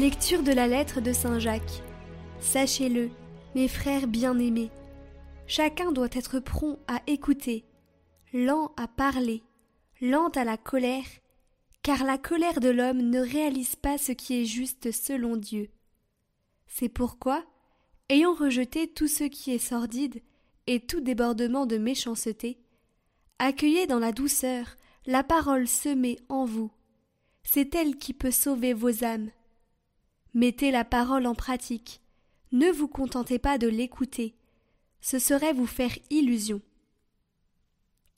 [0.00, 1.82] Lecture de la lettre de Saint Jacques.
[2.40, 3.10] Sachez-le,
[3.54, 4.70] mes frères bien-aimés,
[5.46, 7.66] chacun doit être prompt à écouter,
[8.32, 9.42] lent à parler,
[10.00, 11.04] lent à la colère,
[11.82, 15.68] car la colère de l'homme ne réalise pas ce qui est juste selon Dieu.
[16.66, 17.44] C'est pourquoi,
[18.08, 20.22] ayant rejeté tout ce qui est sordide
[20.66, 22.58] et tout débordement de méchanceté,
[23.38, 26.70] accueillez dans la douceur la parole semée en vous.
[27.42, 29.28] C'est elle qui peut sauver vos âmes.
[30.34, 32.00] Mettez la parole en pratique.
[32.52, 34.34] Ne vous contentez pas de l'écouter.
[35.00, 36.60] Ce serait vous faire illusion.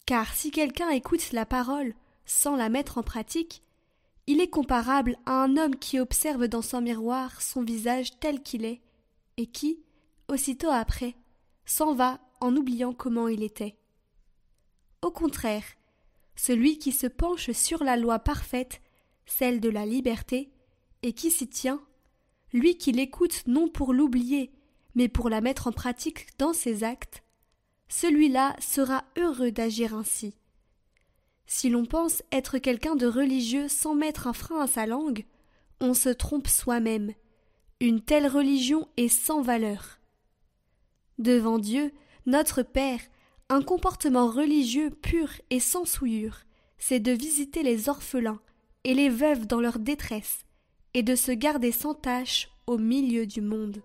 [0.04, 1.94] Car si quelqu'un écoute la parole
[2.26, 3.62] sans la mettre en pratique,
[4.26, 8.64] il est comparable à un homme qui observe dans son miroir son visage tel qu'il
[8.64, 8.80] est,
[9.36, 9.82] et qui,
[10.28, 11.14] aussitôt après,
[11.64, 13.76] s'en va en oubliant comment il était.
[15.00, 15.64] Au contraire,
[16.36, 18.80] celui qui se penche sur la loi parfaite,
[19.26, 20.50] celle de la liberté,
[21.02, 21.80] et qui s'y tient,
[22.52, 24.50] lui qui l'écoute non pour l'oublier,
[24.94, 27.22] mais pour la mettre en pratique dans ses actes,
[27.88, 30.34] celui-là sera heureux d'agir ainsi.
[31.46, 35.26] Si l'on pense être quelqu'un de religieux sans mettre un frein à sa langue,
[35.80, 37.12] on se trompe soi-même.
[37.80, 39.98] Une telle religion est sans valeur.
[41.18, 41.92] Devant Dieu,
[42.26, 43.00] notre Père,
[43.48, 46.38] un comportement religieux pur et sans souillure,
[46.78, 48.40] c'est de visiter les orphelins
[48.84, 50.41] et les veuves dans leur détresse,
[50.94, 53.82] et de se garder sans tâche au milieu du monde.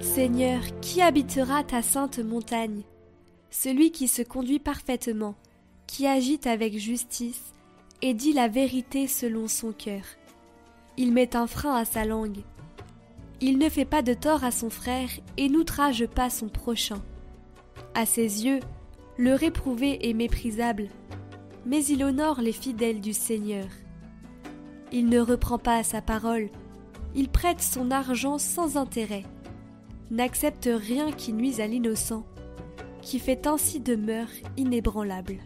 [0.00, 2.82] Seigneur, qui habitera ta sainte montagne?
[3.50, 5.34] Celui qui se conduit parfaitement,
[5.86, 7.52] qui agit avec justice
[8.02, 10.04] et dit la vérité selon son cœur.
[10.96, 12.44] Il met un frein à sa langue
[13.40, 17.02] il ne fait pas de tort à son frère et n'outrage pas son prochain.
[17.94, 18.60] À ses yeux,
[19.16, 20.88] le réprouvé est méprisable,
[21.66, 23.66] mais il honore les fidèles du Seigneur.
[24.92, 26.48] Il ne reprend pas sa parole,
[27.14, 29.24] il prête son argent sans intérêt,
[30.10, 32.24] n'accepte rien qui nuise à l'innocent,
[33.02, 35.38] qui fait ainsi demeure inébranlable.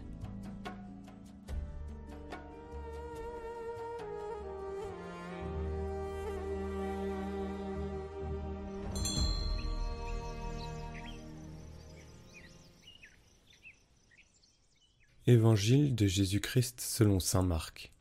[15.29, 17.93] Évangile de Jésus-Christ selon Saint Marc.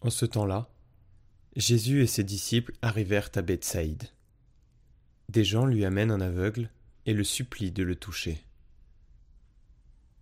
[0.00, 0.70] En ce temps-là,
[1.56, 4.10] Jésus et ses disciples arrivèrent à Bethsaïde.
[5.28, 6.70] Des gens lui amènent un aveugle
[7.04, 8.44] et le supplient de le toucher.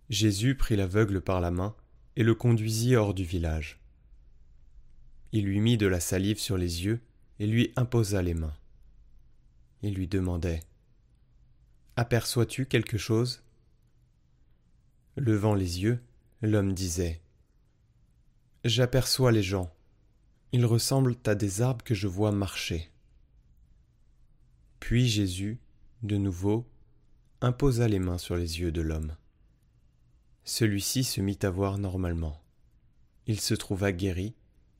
[0.09, 1.75] Jésus prit l'aveugle par la main
[2.15, 3.79] et le conduisit hors du village.
[5.31, 7.01] Il lui mit de la salive sur les yeux
[7.37, 8.57] et lui imposa les mains.
[9.83, 10.61] Il lui demandait
[11.97, 13.43] Aperçois-tu quelque chose?
[15.19, 16.01] Levant les yeux,
[16.41, 17.19] l'homme disait
[18.63, 19.69] J'aperçois les gens.
[20.53, 22.89] Ils ressemblent à des arbres que je vois marcher.
[24.79, 25.59] Puis Jésus,
[26.03, 26.65] de nouveau,
[27.41, 29.13] imposa les mains sur les yeux de l'homme.
[30.45, 32.41] Celui-ci se mit à voir normalement.
[33.27, 34.35] Il se trouva guéri,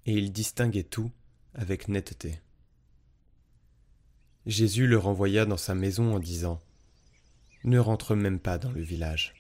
[0.05, 1.11] et il distinguait tout
[1.53, 2.39] avec netteté.
[4.45, 6.61] Jésus le renvoya dans sa maison en disant
[7.66, 9.38] Ne rentre même pas dans le village.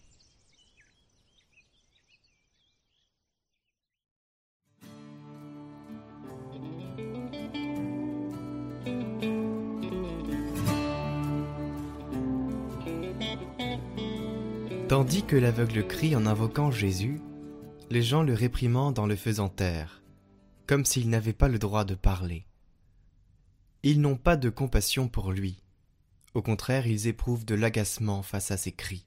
[14.89, 17.21] Tandis que l'aveugle crie en invoquant Jésus,
[17.91, 20.01] les gens le réprimandent en le faisant taire,
[20.65, 22.47] comme s'il n'avait pas le droit de parler.
[23.83, 25.61] Ils n'ont pas de compassion pour lui.
[26.33, 29.05] Au contraire, ils éprouvent de l'agacement face à ses cris.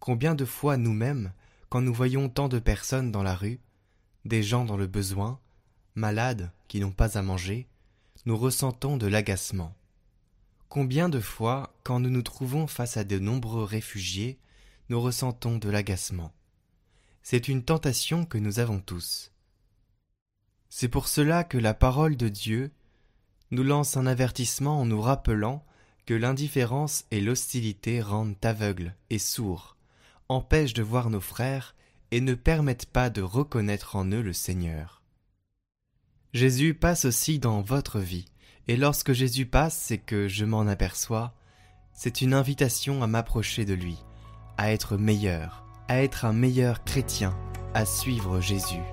[0.00, 1.32] Combien de fois nous-mêmes,
[1.68, 3.60] quand nous voyons tant de personnes dans la rue,
[4.24, 5.38] des gens dans le besoin,
[5.94, 7.68] malades qui n'ont pas à manger,
[8.26, 9.76] nous ressentons de l'agacement.
[10.68, 14.40] Combien de fois, quand nous nous trouvons face à de nombreux réfugiés,
[14.92, 16.34] nous ressentons de l'agacement.
[17.22, 19.32] C'est une tentation que nous avons tous.
[20.68, 22.70] C'est pour cela que la parole de Dieu
[23.52, 25.64] nous lance un avertissement en nous rappelant
[26.04, 29.78] que l'indifférence et l'hostilité rendent aveugles et sourds,
[30.28, 31.74] empêchent de voir nos frères
[32.10, 35.00] et ne permettent pas de reconnaître en eux le Seigneur.
[36.34, 38.26] Jésus passe aussi dans votre vie,
[38.68, 41.32] et lorsque Jésus passe c'est que je m'en aperçois,
[41.94, 43.96] c'est une invitation à m'approcher de lui,
[44.62, 47.36] à être meilleur, à être un meilleur chrétien,
[47.74, 48.84] à suivre Jésus.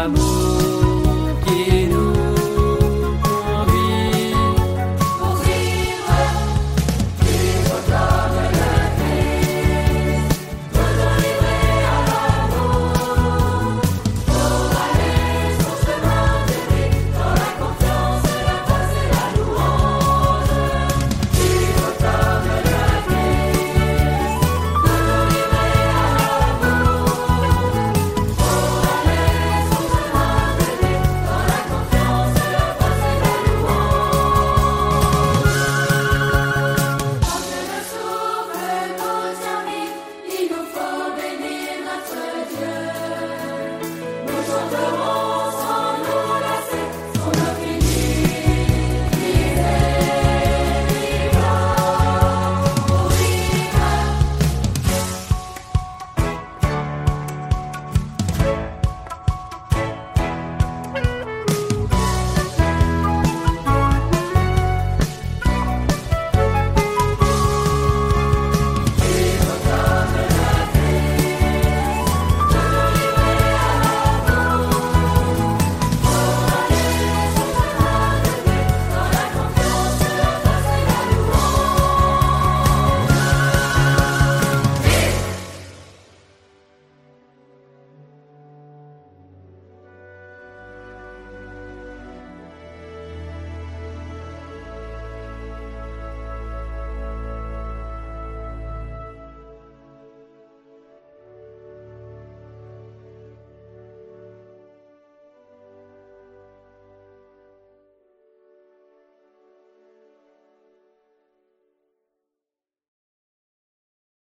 [0.00, 0.49] amor.